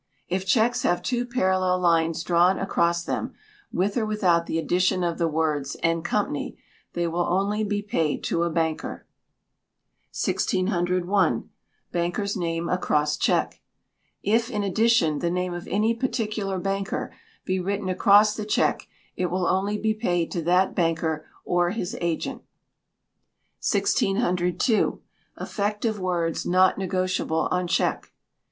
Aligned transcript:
If 0.27 0.47
cheques 0.47 0.81
have 0.81 1.03
two 1.03 1.27
parallel 1.27 1.77
lines 1.79 2.23
drawn 2.23 2.57
across 2.57 3.03
them, 3.03 3.35
with 3.71 3.95
or 3.97 4.03
without 4.03 4.47
the 4.47 4.57
addition 4.57 5.03
of 5.03 5.19
the 5.19 5.27
words 5.27 5.77
"& 5.91 6.03
Co.," 6.03 6.35
they 6.93 7.05
will 7.07 7.27
only 7.29 7.63
be 7.63 7.83
paid 7.83 8.23
to 8.23 8.41
a 8.41 8.49
banker. 8.49 9.05
1601. 10.09 11.51
Banker's 11.91 12.35
Name 12.35 12.67
across 12.67 13.15
Cheque. 13.15 13.61
If, 14.23 14.49
in 14.49 14.63
addition, 14.63 15.19
the 15.19 15.29
name 15.29 15.53
of 15.53 15.67
any 15.67 15.93
particular 15.93 16.57
banker 16.57 17.13
be 17.45 17.59
written 17.59 17.87
across 17.87 18.35
the 18.35 18.43
cheque, 18.43 18.87
it 19.15 19.27
will 19.27 19.45
only 19.45 19.77
be 19.77 19.93
paid 19.93 20.31
to 20.31 20.41
that 20.41 20.73
banker 20.73 21.27
or 21.45 21.69
his 21.69 21.95
agent. 22.01 22.39
1602. 23.59 24.99
Effect 25.35 25.85
of 25.85 25.99
Words 25.99 26.43
"Not 26.47 26.79
Negotiable" 26.79 27.47
on 27.51 27.67
Cheque. 27.67 28.11